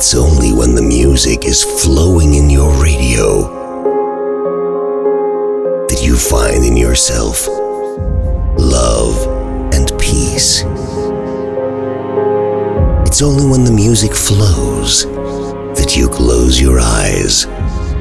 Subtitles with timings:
[0.00, 3.42] It's only when the music is flowing in your radio
[5.88, 7.46] that you find in yourself
[8.56, 9.26] love
[9.74, 10.62] and peace.
[13.06, 15.04] It's only when the music flows
[15.76, 17.44] that you close your eyes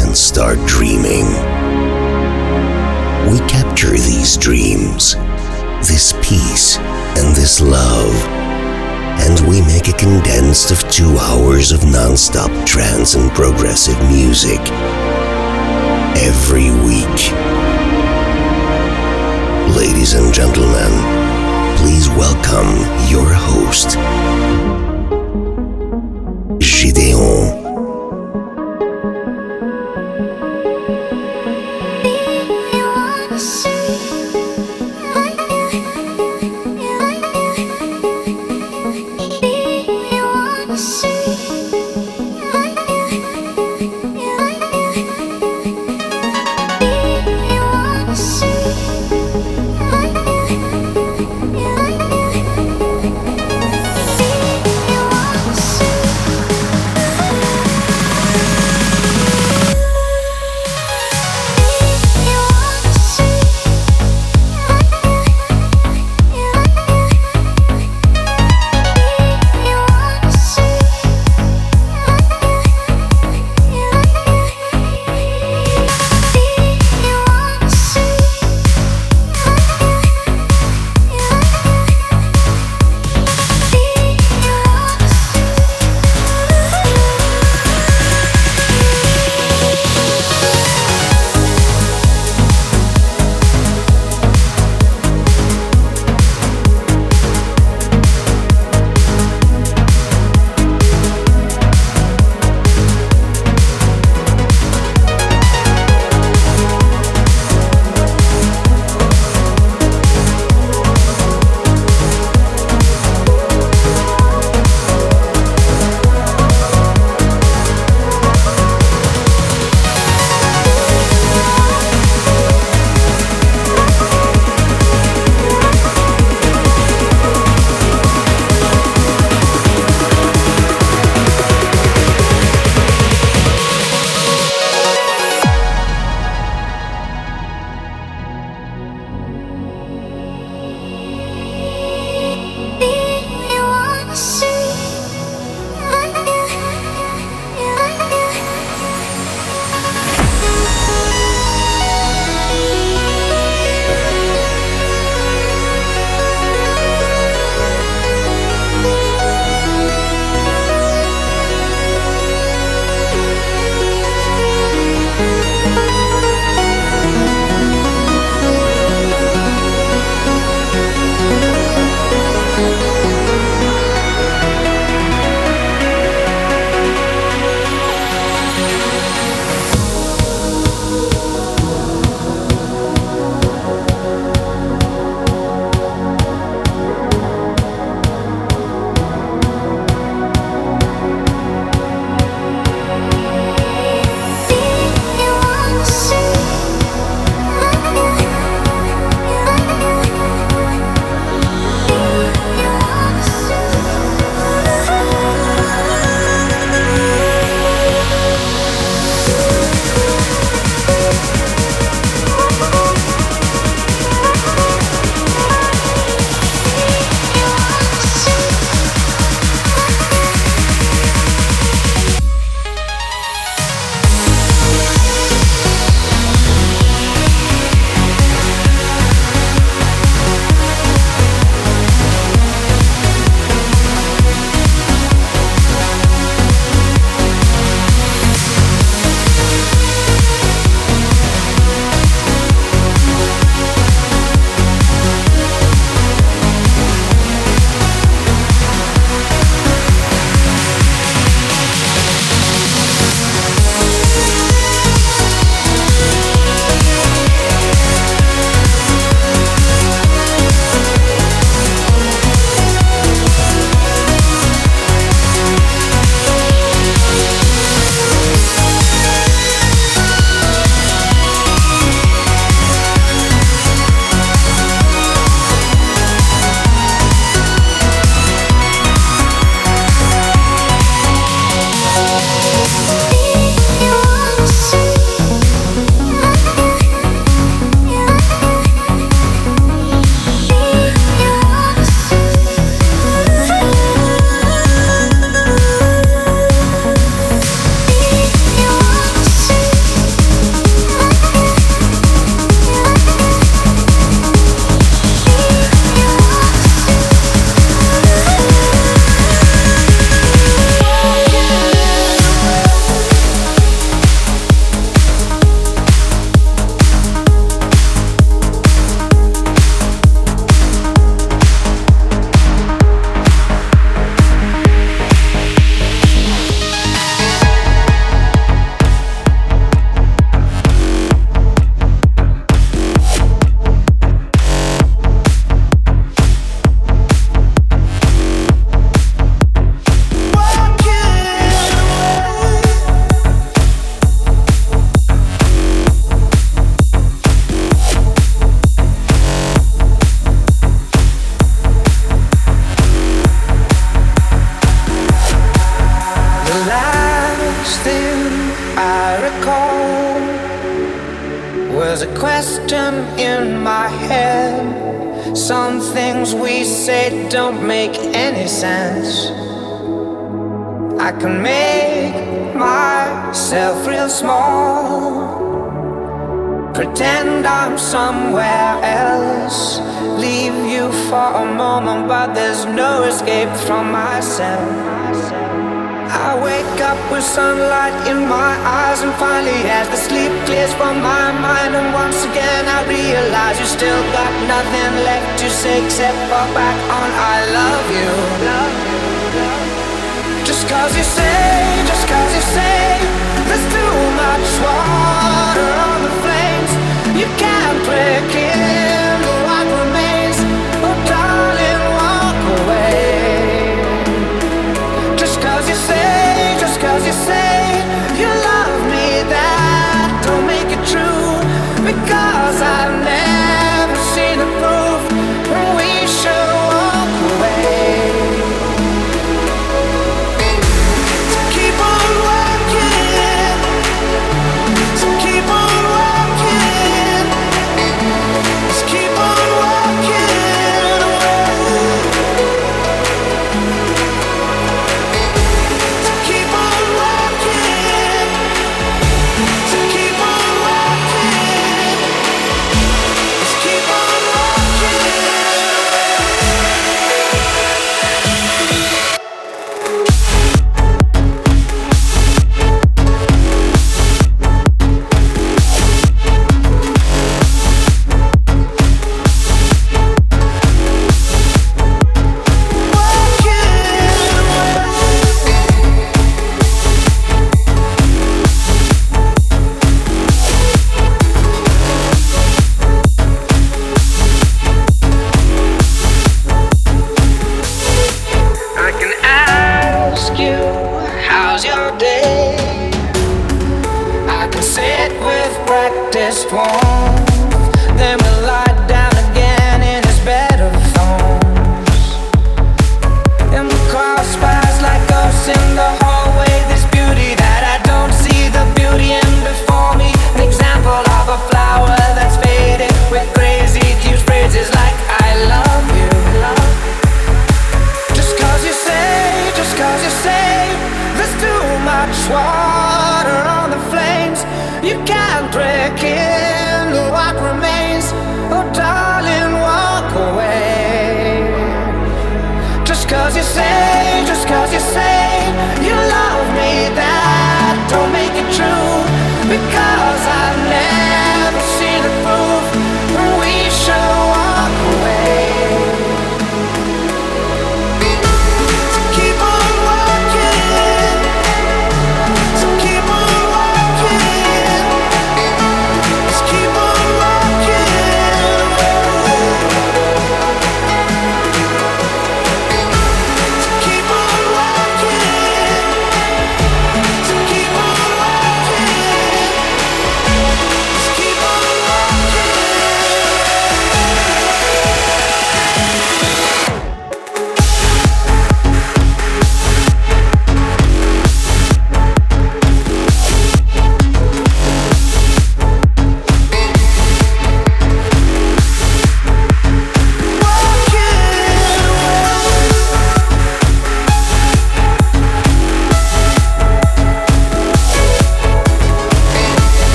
[0.00, 1.26] and start dreaming.
[3.30, 5.14] We capture these dreams,
[5.86, 8.41] this peace, and this love,
[9.20, 14.60] and we make a condensed of two hours of non-stop trance and progressive music
[16.16, 17.20] every week.
[19.76, 20.92] Ladies and gentlemen,
[21.78, 22.70] please welcome
[23.10, 23.96] your host,
[26.58, 27.61] Gideon.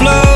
[0.00, 0.29] flow.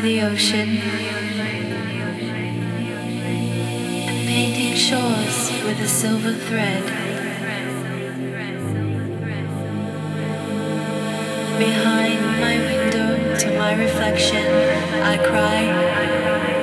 [0.00, 0.78] The ocean,
[4.26, 6.84] painting shores with a silver thread.
[11.58, 14.46] Behind my window to my reflection,
[15.02, 16.59] I cry.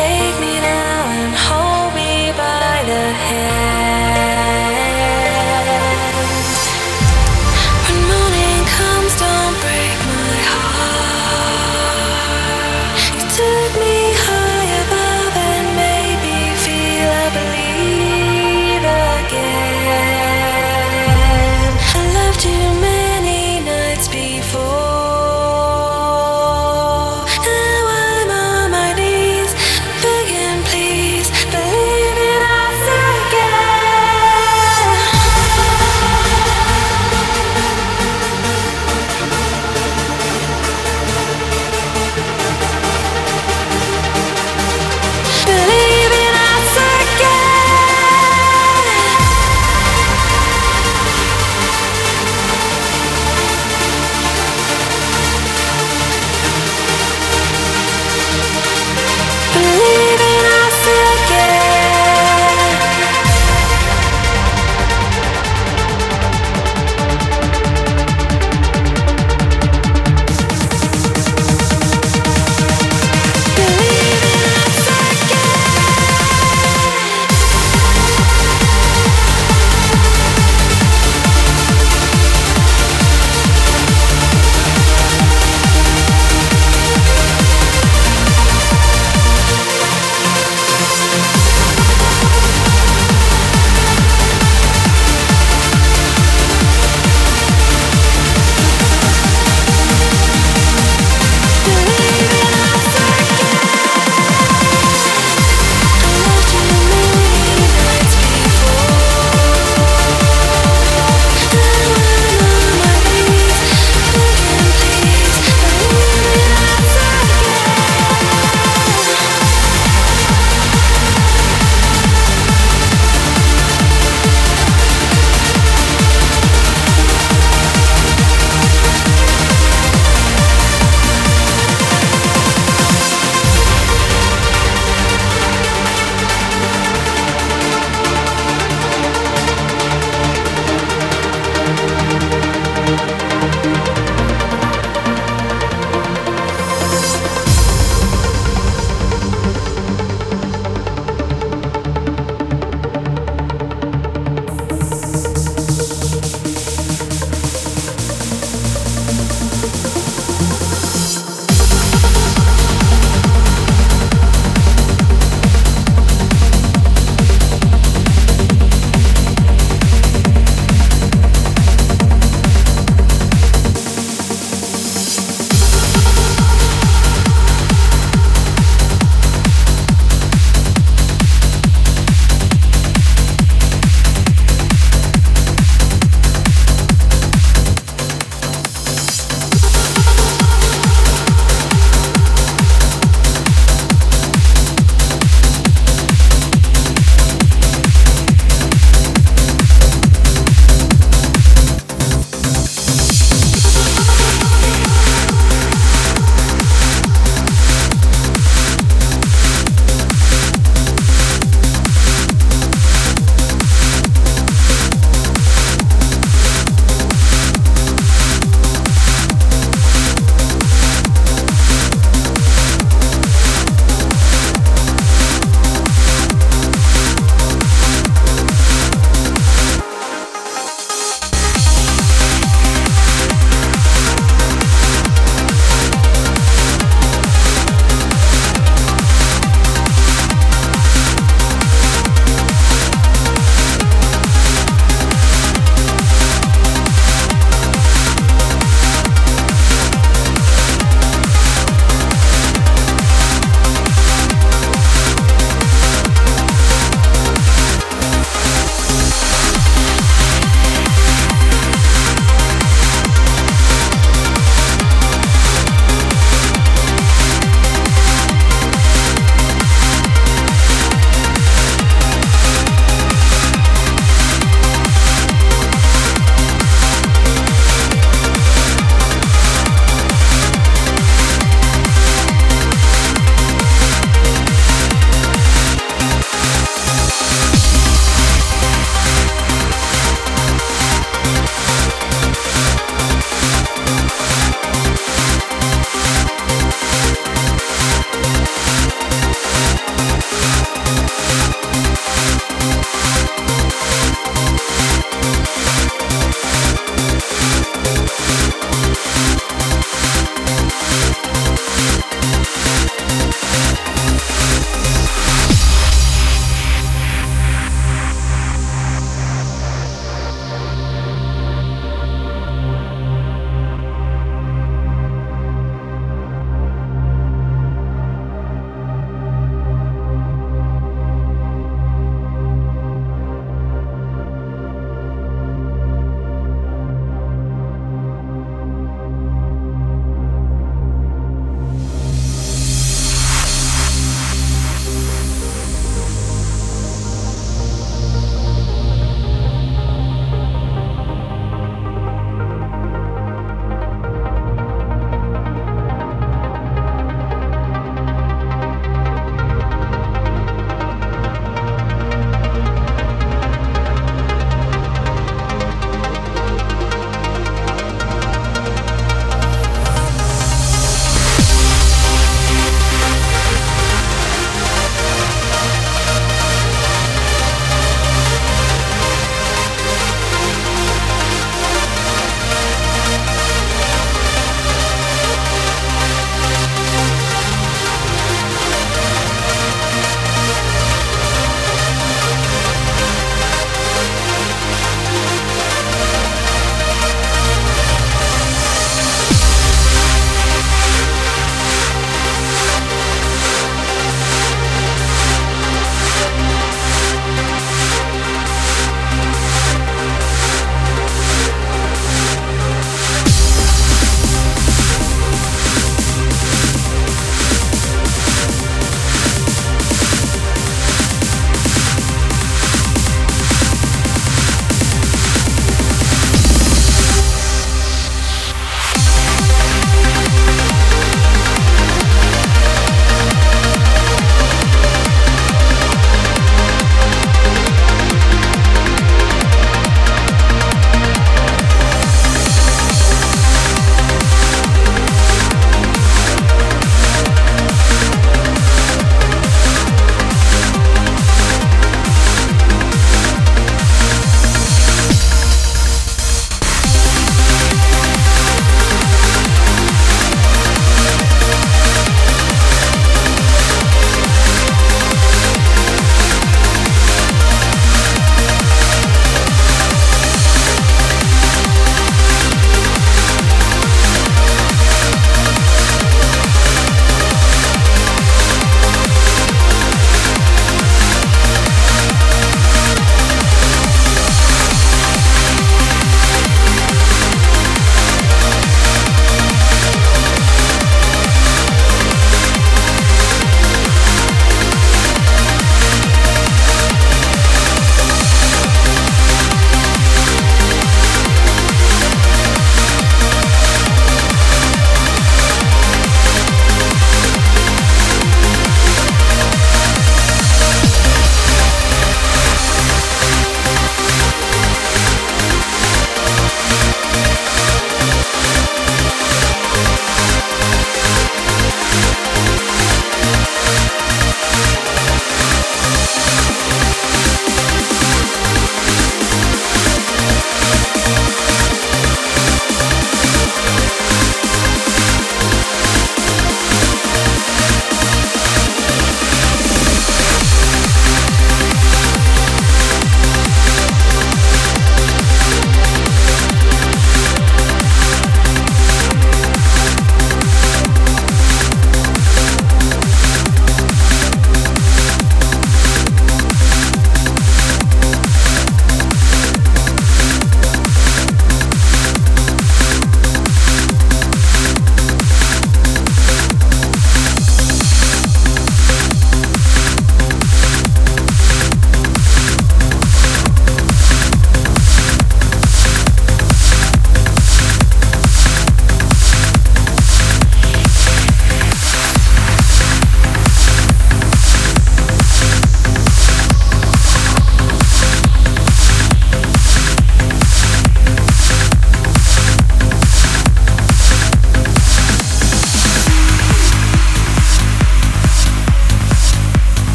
[0.00, 0.59] Take me